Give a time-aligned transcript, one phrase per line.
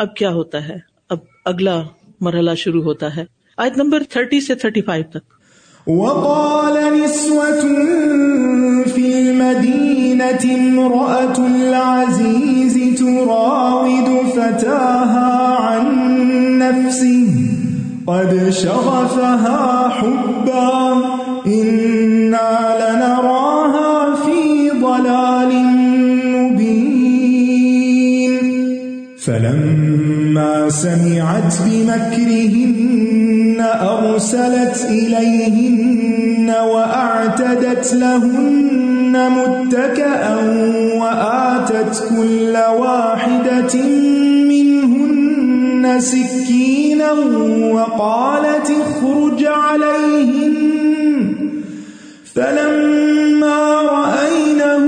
[0.00, 0.78] اب کیا ہوتا ہے؟
[1.10, 1.82] اب اگلا
[2.20, 3.24] مرحلہ شروع ہوتا ہے۔
[3.56, 5.40] آیت نمبر تھرٹی سے تھرٹی فائیو تک۔
[5.86, 7.68] وقال نسوة
[8.94, 16.08] في المدينة امرأة العزيز تراود فتاها عن
[16.58, 17.36] نفسه،
[18.04, 21.00] قد شغفها حبا
[21.46, 21.99] إنا
[30.40, 40.36] فلما سمعت بمكرهن أرسلت إليهن وأعتدت لهن متكأا
[41.00, 43.74] وآتت كل واحدة
[44.48, 47.12] منهن سكينا
[47.72, 50.54] وقالت اخرج عليهن
[52.34, 54.86] فلما رأينه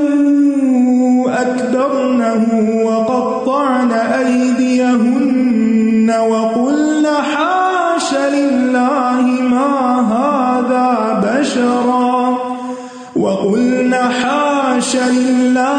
[1.29, 2.47] أكبرنه
[2.85, 5.12] وقطعن أيديهن
[6.11, 9.71] وقلن حاش لله ما
[10.13, 10.89] هذا
[11.25, 12.39] بشرا.
[13.17, 15.72] وقلن حاش لله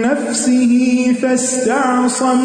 [0.00, 0.72] نفسه
[1.22, 2.40] فاستعصم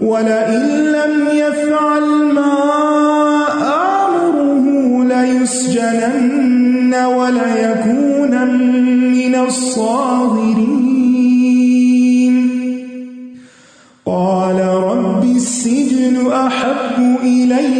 [0.00, 0.64] ولئن
[0.96, 2.56] لم يفعل ما
[4.06, 4.64] آمره
[5.04, 8.34] ليسجنن وليكون
[9.12, 10.90] من الصاغرين.
[14.06, 17.79] قال رب السجن أحب إلي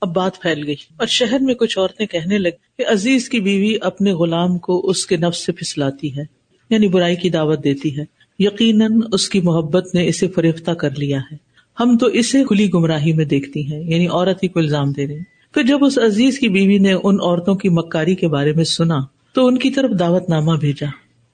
[0.00, 3.74] اب بات پھیل گئی اور شہر میں کچھ عورتیں کہنے لگی کہ عزیز کی بیوی
[3.80, 6.22] اپنے غلام کو اس کے نفس سے پھسلاتی ہے
[6.70, 8.04] یعنی برائی کی دعوت دیتی ہے۔
[8.38, 11.36] یقیناً اس کی محبت نے اسے فریفتہ کر لیا ہے۔
[11.80, 15.18] ہم تو اسے کھلی گمراہی میں دیکھتی ہیں یعنی عورت ہی کو الزام دے رہے
[15.54, 18.98] پھر جب اس عزیز کی بیوی نے ان عورتوں کی مکاری کے بارے میں سنا،
[19.32, 20.86] تو ان کی طرف دعوت نامہ بھیجا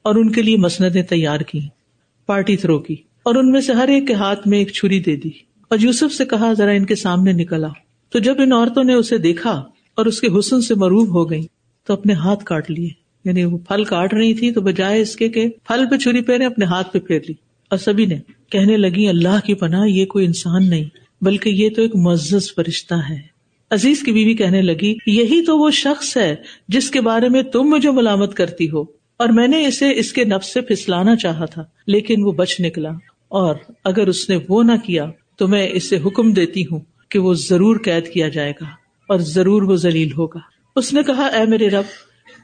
[0.03, 1.61] اور ان کے لیے مسندیں تیار کی
[2.27, 5.17] پارٹی تھرو کی اور ان میں سے ہر ایک کے ہاتھ میں ایک چھری دے
[5.17, 5.31] دی۔
[5.71, 7.69] اور یوسف سے کہا، ذرا ان کے سامنے نکلا
[8.11, 9.51] تو جب ان عورتوں نے اسے دیکھا
[9.95, 11.47] اور اس کے حسن سے مروب ہو گئی،
[11.87, 12.89] تو اپنے ہاتھ کاٹ لیے۔
[13.25, 16.47] یعنی وہ پھل کاٹ رہی تھی تو بجائے اس کے کہ پھل پہ چھری پہنے
[16.47, 17.35] اپنے ہاتھ پہ پھیر لی۔
[17.71, 18.19] اور سبھی نے
[18.51, 20.85] کہنے لگی، اللہ کی پناہ یہ کوئی انسان نہیں،
[21.21, 23.37] بلکہ یہ تو ایک معزز فرشتہ ہے۔
[23.71, 26.37] عزیز کی بیوی کہنے لگی، یہی تو وہ شخص ہے
[26.69, 28.83] جس کے بارے میں تم مجھے ملامت کرتی ہو۔
[29.17, 32.91] اور میں نے اسے اس کے نفس سے پھسلانا چاہا تھا، لیکن وہ بچ نکلا۔
[33.29, 37.35] اور اگر اس نے وہ نہ کیا، تو میں اسے حکم دیتی ہوں۔ کہ وہ
[37.35, 38.67] ضرور قید کیا جائے گا
[39.09, 40.41] اور ضرور وہ ذلیل ہوگا۔
[40.77, 41.85] اس نے کہا، اے میرے رب،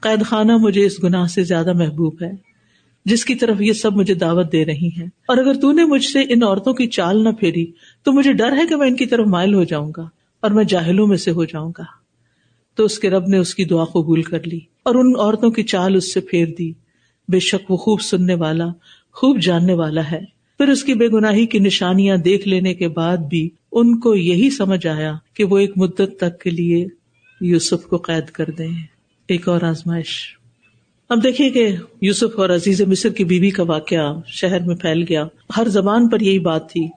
[0.01, 2.31] قید خانہ مجھے اس گناہ سے زیادہ محبوب ہے،
[3.05, 6.05] جس کی طرف یہ سب مجھے دعوت دے رہی ہے اور اگر تو نے مجھ
[6.05, 7.67] سے ان عورتوں کی چال نہ پھیری،
[8.03, 10.03] تو مجھے ڈر ہے کہ میں ان کی طرف مائل ہو جاؤں گا
[10.41, 11.85] اور میں جاہلوں میں سے ہو جاؤں گا۔
[12.75, 15.63] تو اس کے رب نے اس کی دعا قبول کر لی اور ان عورتوں کی
[15.63, 16.73] چال اس سے پھیر دی۔
[17.29, 18.67] بے شک وہ خوب سننے والا،
[19.13, 23.17] خوب جاننے والا ہے۔ پھر اس کی بے گناہی کی نشانیاں دیکھ لینے کے بعد
[23.17, 26.87] بھی ان کو یہی سمجھ آیا کہ وہ ایک مدت تک کے لیے
[27.41, 28.71] یوسف کو قید کر دیں۔
[29.29, 30.37] ایک اور آزمائش۔
[31.09, 35.27] اب دیکھیے کہ یوسف اور عزیز مصر کی بیوی کا واقعہ شہر میں پھیل گیا۔
[35.57, 36.89] ہر زبان پر یہی بات تھی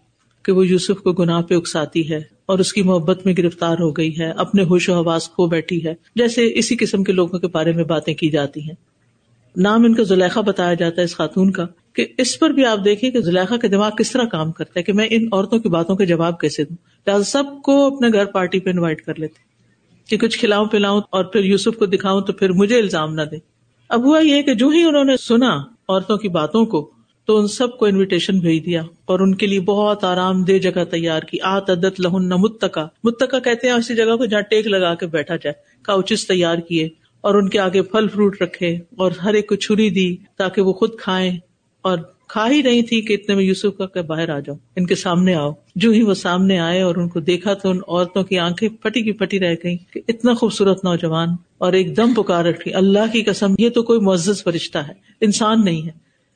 [0.46, 3.92] کہ وہ یوسف کو گناہ پہ اکساتی ہے اور اس کی محبت میں گرفتار ہو
[3.92, 7.48] گئی ہے، اپنے ہوش و حواس کھو بیٹھی ہے۔ جیسے اسی قسم کے لوگوں کے
[7.48, 8.76] بارے میں باتیں کی جاتی ہیں۔
[9.58, 11.66] نام ان کا زلیخا بتایا جاتا ہے اس خاتون کا۔
[11.96, 14.84] کہ اس پر بھی آپ دیکھیں کہ زلیخا کا دماغ کس طرح کام کرتا ہے
[14.84, 16.78] کہ میں ان عورتوں کی باتوں کے جواب کیسے دوں؟
[17.08, 19.56] لہٰذا سب کو اپنے گھر پارٹی پہ انوائٹ کر لیتے
[20.10, 23.38] کہ کچھ کھلاؤں پلاؤں اور پھر یوسف کو دکھاؤں تو پھر مجھے الزام نہ دے
[23.90, 25.56] اب ہوا یہ کہ جو ہی انہوں نے سنا
[25.90, 26.90] عورتوں کی باتوں کو
[27.26, 30.84] تو ان سب کو انویٹیشن بھیج دیا اور ان کے لیے بہت آرام دہ جگہ
[30.84, 34.96] تیار کی۔ آت عدت لہن متکا۔ متکا کہتے ہیں اسی جگہ کو جہاں ٹیک لگا
[34.96, 36.90] کے بیٹھا جائے، کاؤچز تیار کیے
[37.22, 40.74] اور ان کے آگے پھل فروٹ رکھے اور ہر ایک کو چھری دی تاکہ وہ
[40.74, 41.38] خود کھائیں۔
[41.86, 41.98] اور
[42.28, 44.96] کھا ہی نہیں تھی کہ اتنے میں یوسف کا کہ باہر آ جاؤ، ان کے
[44.96, 48.40] سامنے آؤ۔ جو ہی وہ سامنے آئے اور ان کو دیکھا تو ان عورتوں کی
[48.40, 52.74] آنکھیں پھٹی کی پھٹی رہ گئی کہ اتنا خوبصورت نوجوان اور ایک دم پکار رکھی۔
[52.74, 55.92] اللہ کی قسم، یہ تو کوئی معزز فرشتہ ہے، انسان نہیں ہے۔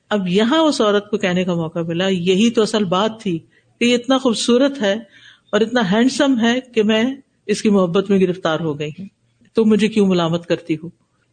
[0.09, 3.39] اب یہاں اس عورت کو کہنے کا موقع ملا، یہی تو اصل بات تھی
[3.79, 4.93] کہ یہ اتنا خوبصورت ہے
[5.51, 7.03] اور اتنا ہینڈسم ہے کہ میں
[7.47, 9.05] اس کی محبت میں گرفتار ہو گئی ہوں۔
[9.53, 10.89] تو مجھے کیوں ملامت کرتی ہوں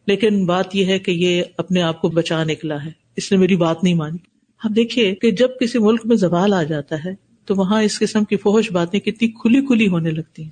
[0.07, 3.55] لیکن بات یہ ہے کہ یہ اپنے آپ کو بچا نکلا ہے۔ اس نے میری
[3.55, 4.17] بات نہیں مانی۔
[4.65, 7.15] ہم دیکھیے کہ جب کسی ملک میں زوال آ جاتا ہے،
[7.45, 10.49] تو وہاں اس قسم کی فوہش باتیں کتنی کھلی کھلی ہونے لگتی ہیں۔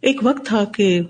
[0.00, 1.00] ایک وقت تھا کہ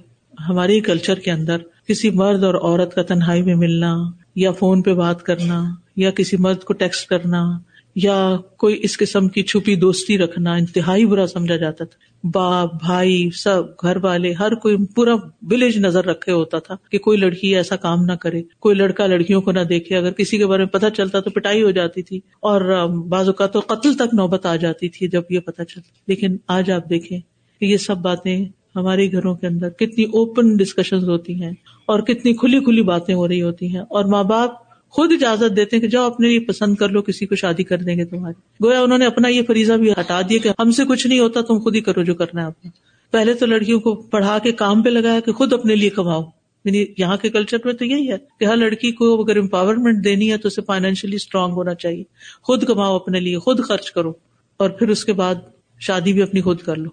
[0.49, 1.56] ہمارے کلچر کے اندر
[1.88, 3.96] کسی مرد اور عورت کا تنہائی میں ملنا
[4.37, 7.58] یا فون پہ بات کرنا یا کسی مرد کو ٹیکسٹ کرنا۔
[8.02, 13.30] یا کوئی اس قسم کی چھپی دوستی رکھنا انتہائی برا سمجھا جاتا تھا۔ باپ، بھائی،
[13.30, 15.14] سب، گھر والے، ہر کوئی پورا
[15.50, 19.40] ولیج نظر رکھے ہوتا تھا کہ کوئی لڑکی ایسا کام نہ کرے، کوئی لڑکا لڑکیوں
[19.40, 22.20] کو نہ دیکھے۔ اگر کسی کے بارے میں پتا چلتا تو پٹائی ہو جاتی تھی
[22.40, 26.36] اور بعض اوقات تو قتل تک نوبت آ جاتی تھی جب یہ پتا چلتا۔ لیکن
[26.48, 27.20] آج آپ دیکھیں
[27.60, 28.44] کہ یہ سب باتیں
[28.76, 31.52] ہمارے گھروں کے اندر کتنی اوپن ڈسکشن ہوتی ہیں
[31.86, 35.76] اور کتنی کھلی کھلی باتیں ہو رہی ہوتی ہیں اور ماں باپ خود اجازت دیتے
[35.76, 38.67] ہیں کہ جاؤ اپنے لیے پسند کر لو، کسی کو شادی کر دیں گے تمہاری۔
[38.67, 41.40] گویا انہوں نے اپنا یہ فریضہ بھی ہٹا دیا کہ ہم سے کچھ نہیں ہوتا،
[41.40, 42.70] تم خود ہی کرو جو کرنا ہے اپنا
[43.11, 46.23] پہلے تو لڑکیوں کو پڑھا کے کام پہ لگایا کہ خود اپنے لیے کماؤ۔
[46.64, 50.32] یعنی یہاں کے کلچر میں تو یہی ہے کہ ہر لڑکی کو اگر امپاورمنٹ دینی
[50.32, 52.05] ہے تو اسے فائنینشلی اسٹرانگ ہونا چاہیے۔
[52.43, 54.12] خود کماؤ اپنے لیے، خود خرچ کرو
[54.56, 55.34] اور پھر اس کے بعد
[55.81, 56.91] شادی بھی اپنی خود کر لو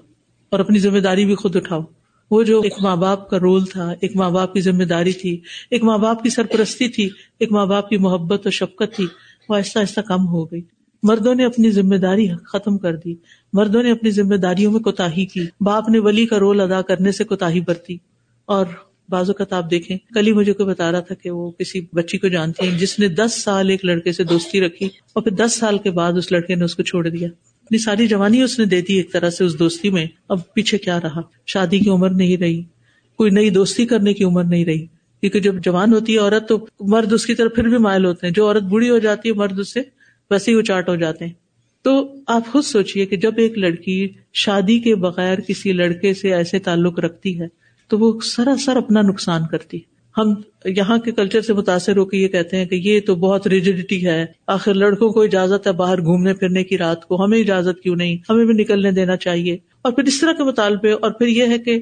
[0.49, 1.81] اور اپنی ذمہ داری بھی خود اٹھاؤ۔
[2.31, 5.41] وہ جو ایک ماں باپ کا رول تھا، ایک ماں باپ کی ذمہ داری تھی،
[5.71, 9.07] ایک ماں باپ کی سرپرستی تھی، ایک ماں باپ کی محبت اور شفقت تھی،
[9.49, 10.61] وہ آہستہ آہستہ کم ہو گئی۔
[11.03, 13.15] مردوں نے اپنی ذمہ داری ختم کر دی۔
[13.53, 17.11] مردوں نے اپنی ذمہ داریوں میں کوتا کی۔ باپ نے ولی کا رول ادا کرنے
[17.11, 17.97] سے کوتا برتی۔
[18.45, 18.65] اور
[19.09, 22.17] بازو کا آپ دیکھیں، کل ہی مجھے کوئی بتا رہا تھا کہ وہ کسی بچی
[22.17, 25.55] کو جانتی ہیں، جس نے دس سال ایک لڑکے سے دوستی رکھی اور پھر دس
[25.59, 27.29] سال کے بعد اس لڑکے نے اس کو چھوڑ دیا۔
[27.65, 30.77] اپنی ساری جوانی اس نے دے دی ایک طرح سے اس دوستی میں۔ اب پیچھے
[30.77, 32.63] کیا رہا؟ شادی کی عمر نہیں رہی۔
[33.17, 34.85] کوئی نئی دوستی کرنے کی عمر نہیں رہی۔
[35.21, 38.27] کیونکہ جب جوان ہوتی ہے عورت تو مرد اس کی طرف پھر بھی مائل ہوتے
[38.27, 39.79] ہیں۔ جو عورت بوڑھی ہو جاتی ہے مرد اس سے
[40.31, 41.33] ویسے ہی اچاٹ ہو جاتے ہیں۔
[41.81, 46.59] تو آپ خود سوچیے کہ جب ایک لڑکی شادی کے بغیر کسی لڑکے سے ایسے
[46.59, 47.47] تعلق رکھتی ہے
[47.87, 50.33] تو وہ سراسر اپنا نقصان کرتی ہے۔ ہم
[50.65, 54.05] یہاں کے کلچر سے متاثر ہو کے یہ کہتے ہیں کہ یہ تو بہت ریجڈیٹی
[54.05, 57.95] ہے۔ آخر لڑکوں کو اجازت ہے باہر گھومنے پھرنے کی رات کو۔ ہمیں اجازت کیوں
[57.95, 61.43] نہیں؟ ہمیں بھی نکلنے دینا چاہیے۔ اور پھر اس طرح کے مطالبے اور پھر یہ
[61.47, 61.79] ہے کہ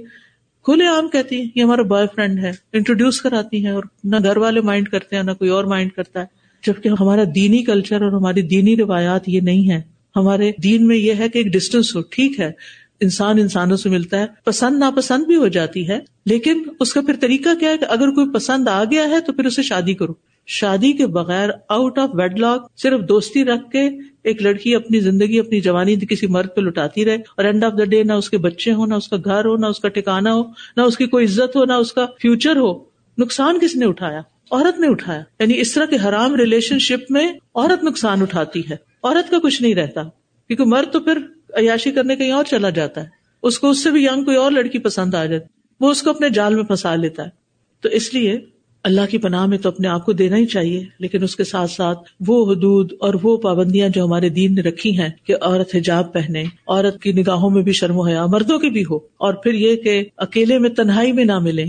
[0.63, 4.37] کھلے عام کہتی ہیں، یہ ہمارا بوائے فرینڈ ہے انٹروڈیوس کراتی ہیں اور نہ گھر
[4.37, 6.25] والے مائنڈ کرتے ہیں، نہ کوئی اور مائنڈ کرتا ہے۔
[6.67, 9.81] جبکہ ہمارا دینی کلچر اور ہماری دینی روایات یہ نہیں ہے
[10.15, 12.51] ہمارے دین میں یہ ہے کہ ایک ڈسٹینس ہو، ٹھیک ہے۔
[12.99, 17.13] انسان انسانوں سے ملتا ہے، پسند ناپسند بھی ہو جاتی ہے، لیکن اس کا پھر
[17.19, 20.13] طریقہ کیا ہے کہ اگر کوئی پسند آ گیا ہے تو پھر اسے شادی کرو۔
[20.47, 23.89] شادی کے بغیر آؤٹ آف ویڈ لاک صرف دوستی رکھ کے
[24.23, 27.83] ایک لڑکی اپنی زندگی، اپنی جوانی کسی مرد پہ لٹاتی رہے اور اینڈ آف دا
[27.83, 30.33] ڈے نہ اس کے بچے ہو نہ اس کا گھر ہو، نہ اس کا ٹھکانا
[30.33, 30.43] ہو،
[30.77, 32.83] نہ اس کی کوئی عزت ہو، نہ اس کا فیوچر ہو۔
[33.17, 34.19] نقصان کس نے اٹھایا؟
[34.51, 38.75] عورت نے اٹھایا۔ یعنی اس طرح کے حرام ریلیشن شپ میں عورت نقصان اٹھاتی ہے۔
[39.03, 40.03] عورت کا کچھ نہیں رہتا۔
[40.47, 41.17] کیونکہ مرد تو پھر
[41.57, 43.07] عیاشی کرنے کہیں اور چلا جاتا ہے۔
[43.43, 45.45] اس کو اس سے بھی ینگ کوئی اور لڑکی پسند آ جاتی
[45.79, 47.29] وہ اس کو اپنے جال میں پھنسا لیتا ہے۔
[47.83, 48.37] تو اس لیے
[48.83, 51.71] اللہ کی پناہ میں تو اپنے آپ کو دینا ہی چاہیے، لیکن اس کے ساتھ
[51.71, 56.13] ساتھ وہ حدود اور وہ پابندیاں جو ہمارے دین نے رکھی ہیں کہ عورت حجاب
[56.13, 59.53] پہنے، عورت کی نگاہوں میں بھی شرم و حیا، مردوں کی بھی ہو، اور پھر
[59.53, 61.65] یہ کہ اکیلے میں تنہائی میں نہ ملے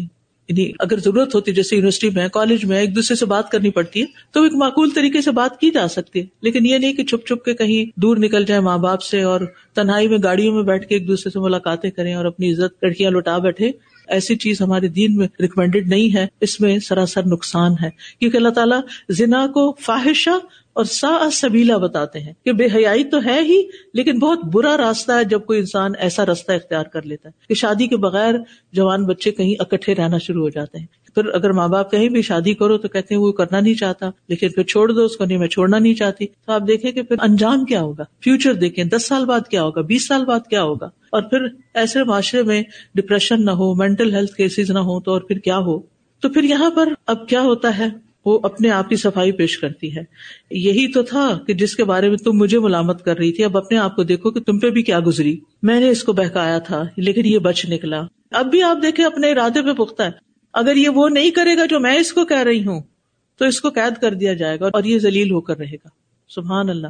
[0.49, 4.01] یعنی اگر ضرورت ہوتی جیسے یونیورسٹی میں، کالج میں ایک دوسرے سے بات کرنی پڑتی
[4.01, 7.05] ہے، تو ایک معقول طریقے سے بات کی جا سکتی ہے۔ لیکن یہ نہیں کہ
[7.05, 9.41] چھپ چھپ کے کہیں دور نکل جائے ماں باپ سے اور
[9.75, 13.11] تنہائی میں گاڑیوں میں بیٹھ کے ایک دوسرے سے ملاقاتیں کریں اور اپنی عزت، لڑکیاں
[13.11, 13.71] لوٹا بیٹھے۔
[14.09, 18.49] ایسی چیز ہمارے دین میں ریکمینڈیڈ نہیں ہے۔ اس میں سراسر نقصان ہے۔ کیونکہ اللہ
[18.49, 20.39] تعالیٰ زنا کو فاحشہ
[20.75, 23.63] اور سا سبیلا بتاتے ہیں کہ بے حیائی تو ہے ہی،
[23.95, 27.55] لیکن بہت برا راستہ ہے جب کوئی انسان ایسا راستہ اختیار کر لیتا ہے کہ
[27.55, 28.35] شادی کے بغیر
[28.73, 32.23] جوان بچے کہیں اکٹھے رہنا شروع ہو جاتے ہیں۔ پھر اگر ماں باپ کہیں بھی
[32.23, 35.25] شادی کرو تو کہتے ہیں وہ کرنا نہیں چاہتا، لیکن پھر چھوڑ دو، اس کو
[35.25, 38.85] نہیں، میں چھوڑنا نہیں چاہتی۔ تو آپ دیکھیں کہ پھر انجام کیا ہوگا؟ فیوچر دیکھیں،
[38.85, 41.39] دس سال بعد کیا ہوگا؟ بیس سال بعد کیا ہوگا؟ اور پھر
[41.75, 42.63] ایسے معاشرے میں
[42.95, 45.81] ڈپریشن نہ ہو مینٹل ہیلتھ کیسز نہ ہو تو اور پھر کیا ہو؟
[46.21, 49.97] تو پھر یہاں پر اب کیا ہوتا ہے؟ وہ اپنے آپ کی صفائی پیش کرتی
[49.97, 50.03] ہے۔
[50.51, 53.57] یہی تو تھا کہ جس کے بارے میں تم مجھے ملامت کر رہی تھی، اب
[53.57, 56.59] اپنے آپ کو دیکھو کہ تم پہ بھی کیا گزری۔ میں نے اس کو بہکایا
[56.59, 60.11] تھا، لیکن یہ بچ نکلا۔ اب بھی آپ دیکھیں، اپنے ارادے پہ پختہ ہے۔
[60.53, 62.83] اگر یہ وہ نہیں کرے گا جو میں اس کو کہہ رہی ہوں،
[63.39, 65.89] تو اس کو قید کر دیا جائے گا اور یہ ذلیل ہو کر رہے گا۔
[66.29, 66.87] سبحان اللہ۔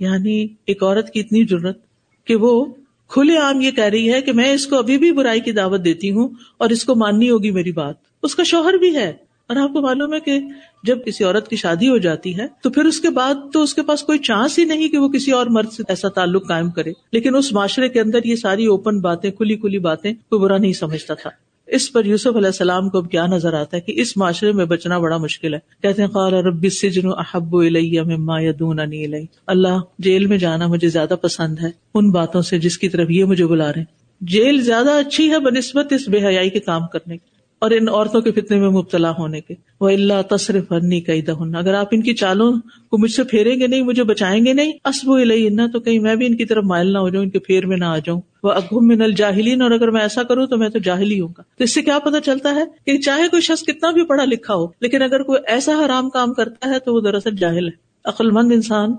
[0.00, 1.78] یعنی ایک عورت کی اتنی ضرورت
[2.24, 2.64] کہ وہ
[3.08, 5.84] کھلے عام یہ کہہ رہی ہے کہ میں اس کو ابھی بھی برائی کی دعوت
[5.84, 9.56] دیتی ہوں اور اس کو ماننی ہوگی میری بات۔ اس کا شوہر بھی ہے۔ اور
[9.56, 10.40] آپ کو معلوم ہے کہ
[10.82, 13.74] جب کسی عورت کی شادی ہو جاتی ہے، تو پھر اس کے بعد تو اس
[13.74, 16.70] کے پاس کوئی چانس ہی نہیں کہ وہ کسی اور مرد سے ایسا تعلق قائم
[16.70, 20.58] کرے۔ لیکن اس معاشرے کے اندر یہ ساری اوپن باتیں، کھلی کھلی باتیں کوئی برا
[20.58, 21.30] نہیں سمجھتا تھا۔
[21.66, 24.64] اس پر یوسف علیہ السلام کو اب کیا نظر آتا ہے کہ اس معاشرے میں
[24.64, 30.26] بچنا بڑا مشکل ہے۔ کہتے ہیں، قال رب السجن احب الی مما الی۔ اللہ، جیل
[30.26, 33.68] میں جانا مجھے زیادہ پسند ہے۔ ان باتوں سے جس کی طرف یہ مجھے بلا
[33.68, 37.70] رہے ہیں۔ جیل زیادہ اچھی ہے بنسبت اس بے حیائی کے کام کرنے کی۔ اور
[37.70, 41.74] ان عورتوں کے فتنے میں مبتلا ہونے کے۔ وہ اللہ تصرف انی کئی دہن اگر
[41.74, 42.52] آپ ان کی چالوں
[42.90, 46.16] کو مجھ سے پھیریں گے نہیں، مجھے بچائیں گے نہیں اسبو النا تو کہیں میں
[46.16, 48.20] بھی ان کی طرف مائل نہ ہو جاؤں، ان کے پھیر میں نہ آ جاؤں۔
[48.42, 51.42] وہ اگم من الجاہلین اور اگر میں ایسا کروں تو میں تو جاہلی ہوں گا۔
[51.58, 54.54] تو اس سے کیا پتا چلتا ہے کہ چاہے کوئی شخص کتنا بھی پڑھا لکھا
[54.54, 58.30] ہو، لیکن اگر کوئی ایسا حرام کام کرتا ہے تو وہ دراصل جاہل ہے۔ عقل
[58.30, 58.92] مند انسان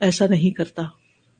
[0.00, 0.82] ایسا نہیں کرتا۔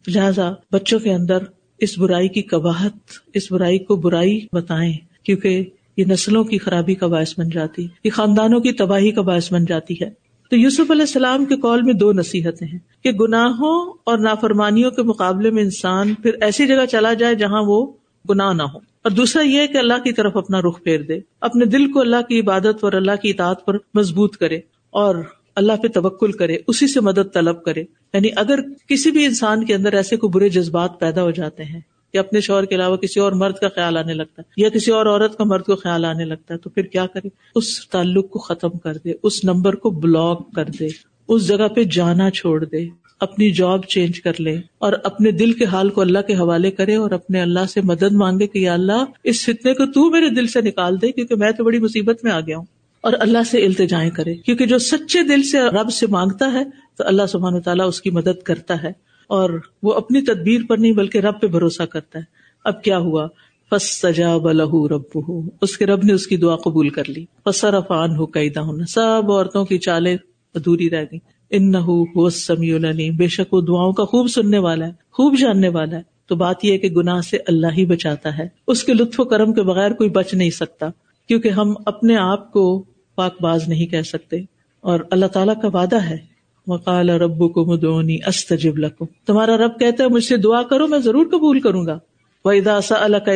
[0.06, 1.38] لہذا بچوں کے اندر
[1.78, 2.92] اس برائی کی کباہت،
[3.34, 4.92] اس برائی کو برائی بتائیں،
[5.24, 5.64] کیونکہ
[5.96, 9.64] یہ نسلوں کی خرابی کا باعث بن جاتی، یہ خاندانوں کی تباہی کا باعث بن
[9.64, 14.18] جاتی ہے۔ تو یوسف علیہ السلام کے کال میں دو نصیحتیں ہیں کہ گناہوں اور
[14.18, 17.92] نافرمانیوں کے مقابلے میں انسان پھر ایسی جگہ چلا جائے جہاں وہ
[18.30, 21.64] گناہ نہ ہو۔ اور دوسرا یہ کہ اللہ کی طرف اپنا رخ پھیر دے، اپنے
[21.64, 24.56] دل کو اللہ کی عبادت اور اللہ کی اطاعت پر مضبوط کرے
[24.90, 25.16] اور
[25.56, 27.80] اللہ پہ توکل کرے، اسی سے مدد طلب کرے۔
[28.14, 28.58] یعنی اگر
[28.88, 31.80] کسی بھی انسان کے اندر ایسے کو برے جذبات پیدا ہو جاتے ہیں
[32.14, 34.90] یا اپنے شوہر کے علاوہ کسی اور مرد کا خیال آنے لگتا ہے یا کسی
[34.90, 38.30] اور عورت کا مرد کو خیال آنے لگتا ہے، تو پھر کیا کرے؟ اس تعلق
[38.30, 40.88] کو ختم کر دے، اس نمبر کو بلاک کر دے،
[41.28, 45.64] اس جگہ پہ جانا چھوڑ دے، اپنی جاب چینج کر لے اور اپنے دل کے
[45.64, 49.04] حال کو اللہ کے حوالے کرے اور اپنے اللہ سے مدد مانگے کہ یا اللہ،
[49.24, 52.32] اس فتنے کو تو میرے دل سے نکال دے کیونکہ میں تو بڑی مصیبت میں
[52.32, 52.64] آ گیا ہوں۔
[53.00, 56.64] اور اللہ سے التجائیں کرے، کیونکہ جو سچے دل سے رب سے مانگتا ہے،
[56.98, 60.92] تو اللہ سبحانہ تعالیٰ اس کی مدد کرتا ہے۔ اور وہ اپنی تدبیر پر نہیں
[60.92, 62.24] بلکہ رب پہ بھروسہ کرتا ہے۔
[62.64, 63.26] اب کیا ہوا؟
[63.70, 65.18] فس سجا بلہ رب
[65.60, 68.84] اس کے رب نے اس کی دعا قبول کر لی۔ فسر افان ہو قیدا ہونا
[68.86, 70.16] سب عورتوں کی چالیں
[70.54, 71.18] ادھوری رہ گئی
[71.50, 72.78] ان نہ سمیع
[73.16, 76.64] بے شک وہ دعاؤں کا خوب سننے والا ہے، خوب جاننے والا ہے۔ تو بات
[76.64, 79.62] یہ ہے کہ گناہ سے اللہ ہی بچاتا ہے۔ اس کے لطف و کرم کے
[79.62, 80.86] بغیر کوئی بچ نہیں سکتا،
[81.28, 84.36] کیونکہ ہم اپنے آپ کو پاک باز نہیں کہہ سکتے۔
[84.80, 86.33] اور اللہ تعالیٰ کا وعدہ ہے
[86.66, 90.98] وقال رب کو مدونی استجب لکم۔ تمہارا رب کہتا ہے مجھ سے دعا کرو، میں
[90.98, 91.98] ضرور قبول کروں گا۔
[92.44, 92.80] وَإِذَا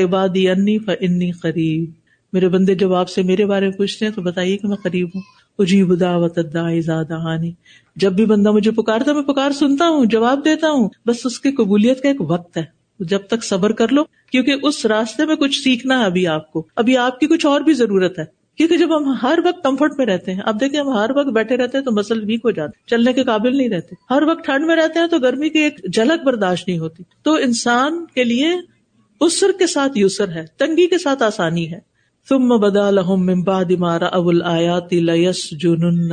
[0.05, 1.91] عبادی انی فنی قریب
[2.33, 5.09] میرے بندے جب آپ سے میرے بارے میں پوچھتے ہیں تو بتائیے کہ میں قریب
[5.15, 5.23] ہوں۔
[5.59, 6.81] اجیب دعوت الداعی
[7.97, 11.53] جب بھی بندہ مجھے پکارتا میں پکار سنتا ہوں، جواب دیتا ہوں۔ بس اس کی
[11.53, 12.65] قبولیت کا ایک وقت ہے۔
[13.01, 16.67] جب تک صبر کر لو، کیونکہ اس راستے میں کچھ سیکھنا ہے ابھی آپ کو۔
[16.77, 20.07] ابھی آپ کی کچھ اور بھی ضرورت ہے۔ کیونکہ جب ہم ہر وقت کمفرٹ میں
[20.07, 22.79] رہتے ہیں، اب دیکھیں ہم ہر وقت بیٹھے رہتے ہیں تو مسل ویک ہو جاتے
[22.87, 25.93] چلنے کے قابل نہیں رہتے۔ ہر وقت ٹھنڈ میں رہتے ہیں تو گرمی کی ایک
[25.93, 28.49] جھلک برداشت نہیں ہوتی۔ تو انسان کے لیے
[29.21, 31.79] اسر کے ساتھ یوسر ہے، تنگی کے ساتھ آسانی ہے۔
[32.29, 33.31] تم بدا لہم
[33.79, 36.13] مارا ابل آیاتی لس جن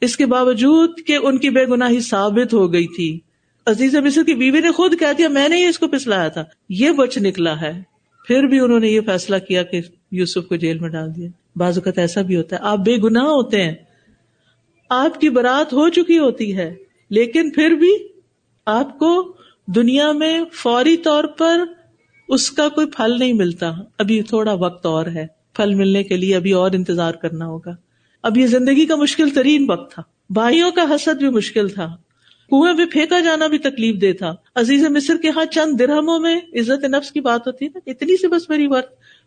[0.00, 3.18] اس کے باوجود کہ ان کی بے گناہی ثابت ہو گئی تھی۔
[3.66, 6.44] عزیز مصر کی بیوی نے خود کہہ دیا، میں نے ہی اس کو پسلایا تھا۔
[6.68, 7.82] یہ بچ نکلا ہے۔
[8.26, 9.80] پھر بھی انہوں نے یہ فیصلہ کیا کہ
[10.12, 13.24] یوسف کو جیل میں ڈال دیا۔ بعض اوقات ایسا بھی ہوتا ہے۔ آپ بے گناہ
[13.24, 13.74] ہوتے ہیں۔
[14.90, 16.74] آپ کی برات ہو چکی ہوتی ہے،
[17.10, 17.92] لیکن پھر بھی
[18.66, 21.60] آپ کو دنیا میں فوری طور پر
[22.28, 26.36] اس کا کوئی پھل نہیں ملتا۔ ابھی تھوڑا وقت اور ہے۔ پھل ملنے کے لیے
[26.36, 27.70] ابھی اور انتظار کرنا ہوگا۔
[28.22, 31.96] اب یہ زندگی کا مشکل ترین وقت تھا۔ بھائیوں کا حسد بھی مشکل تھا۔
[32.50, 36.36] کنویں میں پھینکا جانا بھی تکلیف دے تھا۔ عزیز مصر کے ہاں چند درہموں میں
[36.36, 38.84] عزت نفس کی بات ہوتی ہے نا، اتنی سی بس میری بات۔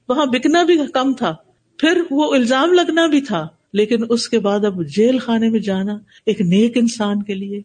[0.10, 1.36] وہاں بکنا بھی کم تھا۔
[1.78, 5.98] پھر وہ الزام لگنا بھی تھا۔ لیکن اس کے بعد اب جیل خانے میں جانا
[6.26, 7.58] ایک نیک انسان کے لیے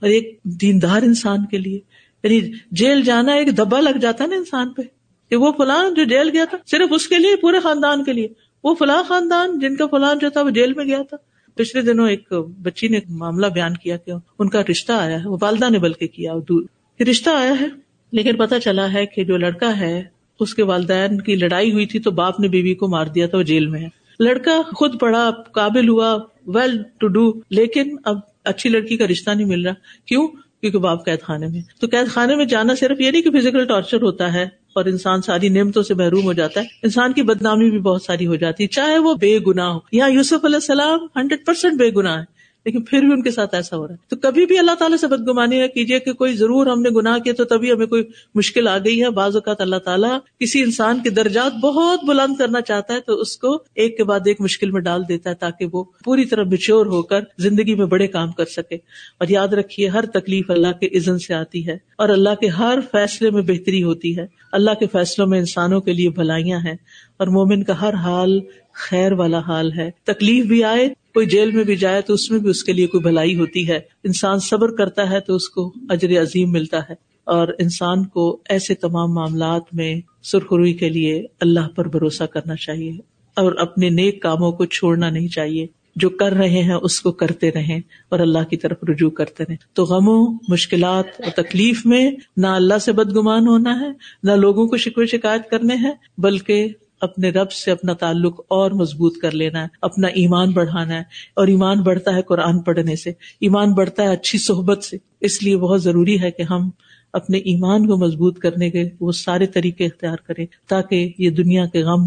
[0.00, 1.80] اور ایک دیندار انسان کے لیے۔
[2.24, 4.82] یعنی جیل جانا ایک دبا لگ جاتا نا انسان پہ
[5.30, 8.28] کہ وہ فلان جو جیل گیا تھا، صرف اس کے لیے پورے خاندان کے لیے۔
[8.64, 11.16] وہ فلاں خاندان جن کا فلان جو تھا وہ جیل میں گیا تھا۔
[11.54, 12.32] پچھلے دنوں ایک
[12.62, 16.06] بچی نے معاملہ بیان کیا کہ ان کا رشتہ آیا ہے، وہ والدہ نے بلکہ
[16.06, 16.64] کیا دور
[17.02, 17.66] رشتہ آیا ہے۔
[18.12, 21.98] لیکن پتا چلا ہے کہ جو لڑکا ہے اس کے والدین کی لڑائی ہوئی تھی
[21.98, 23.88] تو باپ نے بیوی کو مار دیا تھا، وہ جیل میں ہے۔
[24.20, 29.46] لڑکا خود پڑھا قابل ہوا ویل ٹو ڈو لیکن اب اچھی لڑکی کا رشتہ نہیں
[29.46, 29.74] مل رہا۔
[30.06, 30.28] کیوں؟
[30.60, 33.64] کیونکہ باپ قید خانے میں۔ تو قید خانے میں جانا صرف یہ نہیں کہ فزیکل
[33.64, 34.42] ٹارچر ہوتا ہے
[34.74, 38.26] اور انسان ساری نعمتوں سے محروم ہو جاتا ہے۔ انسان کی بدنامی بھی بہت ساری
[38.26, 41.90] ہو جاتی ہے، چاہے وہ بے گنا ہو۔ یہاں یوسف علیہ السلام ہنڈریڈ پرسینٹ بے
[41.90, 44.58] گنا ہے۔ لیکن پھر بھی ان کے ساتھ ایسا ہو رہا ہے۔ تو کبھی بھی
[44.58, 47.72] اللہ تعالیٰ سے بدگمانی نہ کیجیے کہ کوئی ضرور ہم نے گناہ کیا تو تبھی
[47.72, 48.02] ہمیں کوئی
[48.34, 52.60] مشکل آ گئی ہے۔ بعض اوقات اللہ تعالیٰ کسی انسان کے درجات بہت بلند کرنا
[52.60, 55.66] چاہتا ہے تو اس کو ایک کے بعد ایک مشکل میں ڈال دیتا ہے تاکہ
[55.72, 58.74] وہ پوری طرح بچور ہو کر زندگی میں بڑے کام کر سکے۔
[59.18, 62.78] اور یاد رکھیے، ہر تکلیف اللہ کے عزن سے آتی ہے اور اللہ کے ہر
[62.92, 66.76] فیصلے میں بہتری ہوتی ہے۔ اللہ کے فیصلوں میں انسانوں کے لیے بھلائیاں ہیں
[67.16, 68.40] اور مومن کا ہر حال
[68.72, 70.88] خیر والا حال ہے۔ تکلیف بھی آئے
[71.18, 73.68] کوئی جیل میں بھی جائے تو اس میں بھی اس کے لیے کوئی بھلائی ہوتی
[73.68, 76.94] ہے۔ انسان صبر کرتا ہے تو اس کو اجر عظیم ملتا ہے۔
[77.24, 82.92] اور انسان کو ایسے تمام معاملات میں سرخروئی کے لیے اللہ پر بھروسہ کرنا چاہیے۔
[83.36, 87.50] اور اپنے نیک کاموں کو چھوڑنا نہیں چاہیے۔ جو کر رہے ہیں اس کو کرتے
[87.52, 92.46] رہیں اور اللہ کی طرف رجوع کرتے رہیں۔ تو غموں، مشکلات اور تکلیف میں نہ
[92.46, 93.88] اللہ سے بدگمان ہونا ہے،
[94.22, 96.68] نہ لوگوں کو شکوے شکایت کرنے ہیں، بلکہ
[97.00, 101.02] اپنے رب سے اپنا تعلق اور مضبوط کر لینا ہے، اپنا ایمان بڑھانا ہے۔
[101.36, 105.56] اور ایمان بڑھتا ہے قرآن پڑھنے سے۔ ایمان بڑھتا ہے اچھی صحبت سے۔ اس لیے
[105.56, 106.70] بہت ضروری ہے کہ ہم
[107.12, 111.82] اپنے ایمان کو مضبوط کرنے کے وہ سارے طریقے اختیار کریں تاکہ یہ دنیا کے
[111.82, 112.06] غم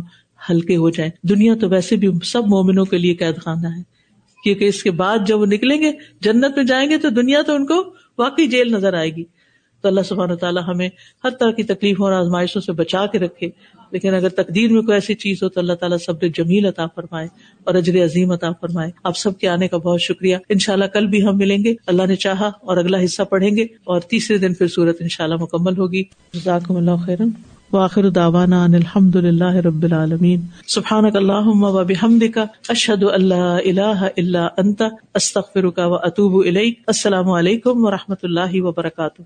[0.50, 3.84] ہلکے ہو جائیں۔ دنیا تو ویسے بھی سب مومنوں کے لیے قید خانہ ہے۔
[4.44, 7.56] کیونکہ اس کے بعد جب وہ نکلیں گے، جنت میں جائیں گے تو دنیا تو
[7.56, 9.24] ان کو واقعی جیل نظر آئے گی۔
[9.82, 10.90] تو اللہ سبحانہ تعالیٰ ہمیں
[11.24, 13.50] ہر طرح کی تکلیفوں اور آزمائشوں سے بچا کے رکھے۔
[13.92, 17.28] لیکن اگر تقدیر میں کوئی ایسی چیز ہو تو اللہ تعالیٰ صبر جمیل عطا فرمائے
[17.64, 20.86] اور اجر عظیم عطا فرمائے۔ آپ سب کے آنے کا بہت شکریہ۔ ان شاء اللہ
[20.86, 24.38] کل بھی ہم ملیں گے۔ اللہ نے چاہا اور اگلا حصہ پڑھیں گے اور تیسرے
[24.38, 27.30] دن پھر صورت ان شاء اللہ مکمل ہوگی۔ اللہ خیرن
[27.72, 32.46] واخر داوانا الحمد اللہ رب العالمین۔ سبحان اللہ و بحمد کا
[33.14, 34.82] اللہ اللہ اللہ انت
[35.16, 36.46] استخر کا و اطوب
[36.88, 39.22] السلام علیکم و رحمۃ اللہ وبرکاتہ۔